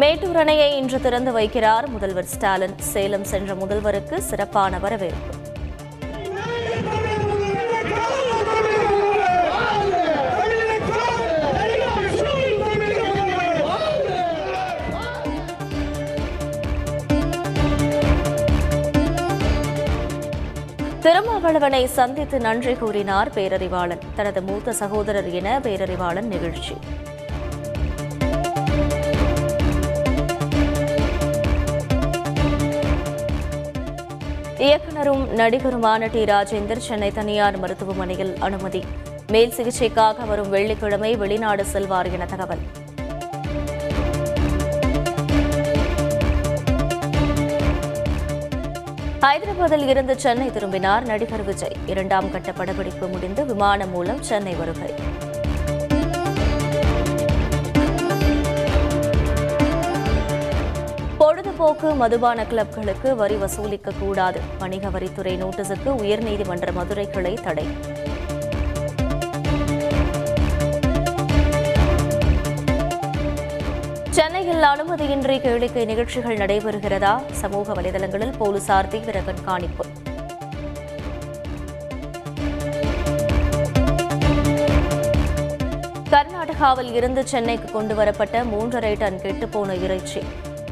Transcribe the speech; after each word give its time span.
மேட்டூர் 0.00 0.36
அணையை 0.36 0.70
இன்று 0.78 1.00
திறந்து 1.00 1.30
வைக்கிறார் 1.38 1.86
முதல்வர் 1.86 2.28
ஸ்டாலின். 2.32 2.74
சேலம் 2.78 3.24
சென்ற 3.24 3.54
முதல்வருக்கு 3.54 4.16
சிறப்பான 4.18 4.78
வரவேற்பு. 4.78 5.34
திருமாவளவனை 21.04 21.84
சந்தித்து 21.84 22.38
நன்றி 22.40 22.74
கூறினார் 22.74 23.30
பேரறிவாளன். 23.34 24.04
தனது 24.14 24.42
மூத்த 24.42 24.72
சகோதரர் 24.72 25.30
என 25.30 25.58
பேரறிவாளன் 25.58 26.32
நிகழ்ச்சி. 26.34 26.76
இயக்குனரும் 34.58 35.38
நடிகருமான 35.38 36.10
டி. 36.10 36.24
ராஜேந்தர் 36.24 36.76
சென்னை 36.76 37.10
தனியார் 37.10 37.58
மருத்துவமனையில் 37.58 38.36
அனுமதி. 38.38 38.84
மேல் 39.26 39.52
சிகிச்சைக்காக 39.56 40.26
வரும் 40.26 40.48
வெள்ளிக்கிழமை 40.48 41.16
வெளிநாடு 41.16 41.64
செல்வார் 41.64 42.12
என 42.12 42.26
தகவல். 42.26 42.58
ஹைதராபாத்தில் 49.20 49.86
இருந்து 49.86 50.18
சென்னை 50.18 50.50
திரும்பினார் 50.50 51.06
நடிகர் 51.06 51.44
விஜய். 51.44 51.76
இரண்டாம் 51.86 52.30
கட்ட 52.30 52.52
படப்பிடிப்பு 52.52 53.06
முடிந்து 53.06 53.46
விமானம் 53.46 53.90
மூலம் 53.90 54.22
சென்னை 54.22 54.54
வருகை. 54.54 54.94
பொழுதுபோக்கு 61.66 62.00
மதுபான 62.00 62.40
கிளப்களுக்கு 62.50 63.08
வரி 63.20 63.36
வசூலிக்க 63.36 63.92
கூடாது. 64.00 64.40
வணிக 64.58 64.90
வரித்துறை 64.94 65.32
நோட்டீஸுக்கு 65.40 65.90
உயர்நீதிமன்ற 66.02 66.72
மதுரை 66.76 67.04
கிளை 67.14 67.32
தடை. 67.46 67.64
சென்னையில் 74.18 74.68
அனுமதியின்றி 74.72 75.36
கேளிக்கை 75.46 75.84
நிகழ்ச்சிகள் 75.92 76.40
நடைபெறுகிறதா? 76.42 77.14
சமூக 77.42 77.74
வலைதளங்களில் 77.80 78.34
போலீசார் 78.38 78.90
தீவிர 78.94 79.20
கண்காணிப்பு. 79.28 79.86
கர்நாடகாவில் 86.14 86.92
இருந்து 87.00 87.24
சென்னைக்கு 87.34 87.70
கொண்டு 87.78 87.94
வரப்பட்ட 87.94 88.44
மூன்றரை 88.52 88.94
டன் 88.98 89.22
கெட்டுப்போன 89.26 89.82
இறைச்சி. 89.86 90.22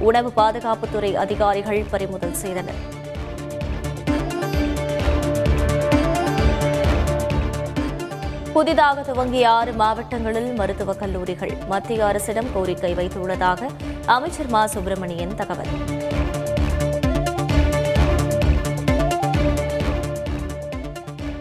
உணவு 0.00 0.32
பாதுகாப்புத்துறை 0.36 1.12
அதிகாரிகள் 1.14 1.84
பறிமுதல் 1.90 2.34
செய்தனர். 2.34 2.80
புதிதாக 8.52 9.02
துவங்கிய 9.02 9.50
ஆறு 9.50 9.72
மாவட்டங்களில் 9.72 10.52
மருத்துவக் 10.52 10.98
கல்லூரிகள் 10.98 11.52
மத்திய 11.68 12.06
அரசிடம் 12.06 12.52
கோரிக்கை 12.54 12.94
வைத்துள்ளதாக 12.94 13.70
அமைச்சர் 14.06 14.48
மா 14.48 14.66
சுப்பிரமணியன் 14.66 15.34
தகவல். 15.34 15.72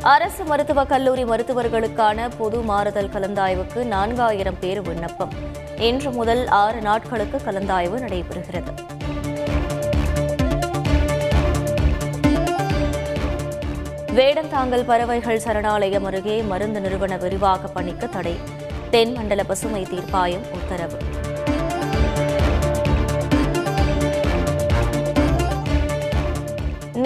அரசு 0.02 0.44
மருத்துவக் 0.44 0.90
கல்லூரி 0.90 1.24
மருத்துவர்களுக்கான 1.24 2.30
பொது 2.38 2.60
மாறுதல் 2.60 3.08
கலந்தாய்வுக்கு 3.08 3.76
நான்காயிரம் 3.76 4.58
பேர் 4.60 4.82
விண்ணப்பம். 4.82 5.34
இன்று 5.78 6.12
முதல் 6.12 6.48
ஆறு 6.48 6.82
நாட்களுக்கு 6.82 7.42
கலந்தாய்வு 7.46 8.00
நடைபெறுகிறது. 8.00 8.74
வேடந்தாங்கல் 14.16 14.84
பறவைகள் 14.84 15.40
சரணாலயம் 15.40 16.04
அருகே 16.04 16.42
மருந்து 16.42 16.82
நிறுவன 16.82 17.18
விரிவாக 17.18 17.68
பணிக்கு 17.68 18.10
தடை. 18.10 18.40
தென்மண்டல 18.92 19.44
பசுமை 19.44 19.84
தீர்ப்பாயம் 19.84 20.52
உத்தரவு. 20.52 20.98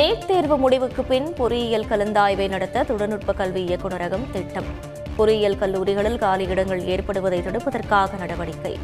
நீட் 0.03 0.25
தேர்வு 0.25 0.57
முடிவுக்கு 0.57 1.03
பின் 1.03 1.33
பொறியியல் 1.33 1.85
கலந்தாய்வை 1.85 2.47
நடத்த 2.47 2.83
தொழில்நுட்ப 2.83 3.33
கல்வி 3.33 3.65
இயக்குநரகம் 3.65 4.31
திட்டம். 4.31 4.63
பொறியியல் 5.15 5.57
கல்லூரிகளில் 5.57 6.17
காலி 6.17 6.45
இடங்கள் 6.45 6.81
ஏற்படுவதை 6.81 7.39
தடுப்பதற்காக 7.39 8.17
நடவடிக்கை. 8.17 8.79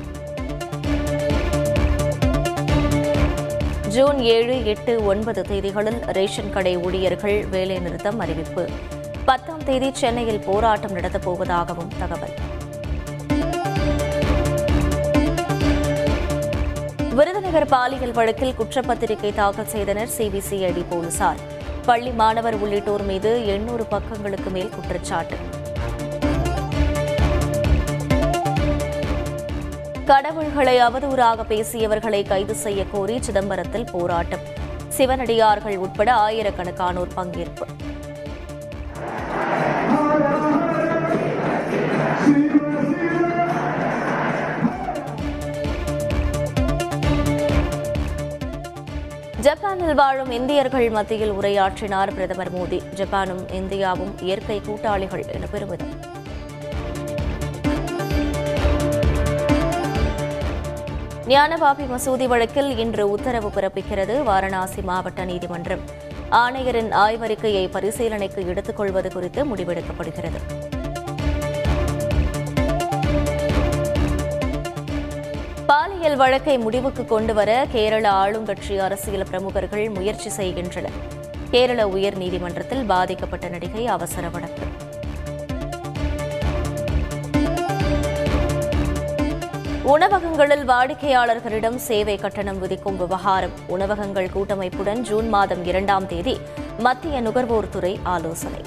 ஜூன் 3.87 4.19
ஏழு 4.19 4.65
எட்டு 4.65 5.05
ஒன்பது 5.05 5.41
தேதிகளில் 5.41 6.05
ரேஷன் 6.05 6.51
கடை 6.51 6.77
ஊழியர்கள் 6.77 7.45
வேலைநிறுத்தம் 7.51 8.17
அறிவிப்பு. 8.17 8.69
பத்தாம் 9.25 9.63
தேதி 9.63 9.89
சென்னையில் 9.93 10.39
போராட்டம் 10.39 10.91
நடத்தப் 10.91 11.29
போவதாகவும் 11.29 11.91
தகவல். 11.99 12.33
விருதுநகர் 17.19 17.65
பாலியல் 17.65 18.11
வழக்கில் 18.11 18.53
குற்றப்பத்திரிகை 18.59 19.33
தாக்கல் 19.33 19.67
செய்தனர் 19.67 20.09
சிபிசிஐடி 20.17 20.83
போலீசார். 20.89 21.39
பள்ளி 21.85 22.11
மாணவர் 22.11 22.55
உள்ளிட்டோர் 22.55 23.03
மீது 23.03 23.45
எண்ணூறு 23.45 23.85
பக்கங்களுக்கு 23.91 24.49
மேல் 24.51 24.69
குற்றச்சாட்டு. 24.69 25.37
கடவுள்களை 30.05 30.81
அவதூறாக 30.81 31.45
பேசியவர்களை 31.49 32.27
கைது 32.27 32.55
செய்ய 32.55 32.85
கோரி 32.91 33.19
சிதம்பரத்தில் 33.19 33.87
போராட்டம். 33.91 34.45
சிவனடியார்கள் 34.87 35.77
உட்பட 35.77 36.13
ஆயிரக்கணக்கானோர் 36.13 37.15
பங்கேற்பு. 37.15 37.67
ஜப்பானில் 49.69 49.95
வாழும் 49.95 50.31
இந்தியர்கள் 50.31 50.89
மத்தியில் 50.89 51.31
உரையாற்றினார் 51.31 52.11
பிரதமர் 52.13 52.49
மோடி. 52.53 52.77
ஜப்பானும் 52.95 53.41
இந்தியாவும் 53.57 54.13
இயற்கை 54.21 54.61
கூட்டாளிகள் 54.65 55.23
என 55.27 55.45
பெருமிதம். 55.51 55.91
ஞானபாபி 61.27 61.83
மசூதி 61.83 62.27
வழக்கில் 62.27 62.77
இன்று 62.77 63.05
உத்தரவு 63.09 63.51
பிறப்பிக்கிறது 63.55 64.23
வாரணாசி 64.23 64.81
மாவட்ட 64.81 65.25
நீதிமன்றம். 65.25 65.85
ஆணையரின் 66.31 66.91
ஆய்வறிக்கையை 67.05 67.65
பரிசீலனைக்கு 67.77 68.47
எடுத்துக்கொள்வது 68.47 69.11
குறித்து 69.11 69.43
முடிவெடுக்கப்படுகிறது. 69.45 70.41
பாலியல் 75.99 76.19
வழக்கை 76.19 76.57
முடிவுக்கு 76.57 77.05
கொண்டுவர 77.05 77.65
கேரள 77.71 78.11
ஆளுங்கட்சி 78.11 78.77
அரசியல் 78.77 79.25
பிரமுகர்கள் 79.29 79.89
முயற்சி 79.89 80.29
செய்கின்றனர். 80.29 80.95
கேரள 81.51 81.87
உயர் 81.87 82.17
நீதிமன்றத்தில் 82.17 82.83
பாதிக்கப்பட்ட 82.83 83.47
நடிகை 83.47 83.87
அவசர 83.87 84.29
வழக்கு. 84.29 84.65
உணவகங்களில் 89.83 90.67
வாடிக்கையாளர்களிடம் 90.67 91.75
சேவை 91.75 92.17
கட்டணம் 92.17 92.59
விதிக்கும் 92.59 92.97
விவகாரம். 92.97 93.57
உணவகங்கள் 93.67 94.29
கூட்டமைப்புடன் 94.35 95.01
ஜூன் 95.01 95.29
மாதம் 95.29 95.65
இரண்டாம் 95.65 96.07
தேதி 96.07 96.37
மத்திய 96.77 97.21
நுகர்வோர் 97.21 97.69
துறை 97.69 97.99
ஆலோசனை. 98.03 98.63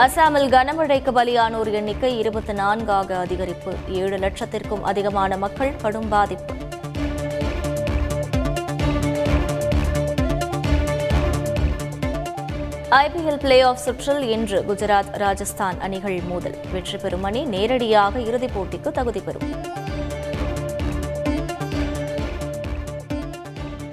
அசாமில் 0.00 0.48
கனமழைக்கு 0.48 1.10
பலியானோர் 1.12 1.72
எண்ணிக்கை 1.72 2.18
இருபத்தி 2.18 2.52
நான்காக 2.52 3.26
அதிகரிப்பு. 3.26 3.72
ஏழு 3.88 4.16
லட்சத்திற்கும் 4.16 4.80
அதிகமான 4.82 5.36
மக்கள் 5.36 5.76
கடும் 5.82 6.08
பாதிப்பு. 6.08 6.54
ஐபிஎல் 12.90 13.40
பிளே 13.40 13.60
ஆஃப் 13.60 13.76
சுற்றில் 13.76 14.22
இன்று 14.22 14.64
குஜராத் 14.68 15.12
ராஜஸ்தான் 15.12 15.80
அணிகள் 15.80 16.20
மோதல். 16.28 16.56
வெற்றி 16.72 16.96
பெறும் 16.96 17.22
அணி 17.22 17.44
நேரடியாக 17.44 18.20
இறுதிப் 18.20 18.58
போட்டிக்கு 18.58 18.92
தகுதி 18.92 19.20
பெறும். 19.20 19.54